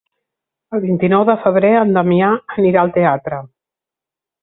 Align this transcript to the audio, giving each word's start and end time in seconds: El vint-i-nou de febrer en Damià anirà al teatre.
El 0.77 0.81
vint-i-nou 0.85 1.27
de 1.29 1.35
febrer 1.45 1.71
en 1.83 1.93
Damià 1.99 2.33
anirà 2.59 2.83
al 2.87 2.95
teatre. 3.01 3.45